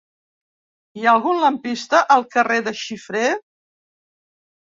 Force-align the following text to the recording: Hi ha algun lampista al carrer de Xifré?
Hi 1.01 1.05
ha 1.05 1.11
algun 1.17 1.41
lampista 1.43 1.99
al 2.15 2.25
carrer 2.37 2.59
de 2.69 2.75
Xifré? 2.85 3.27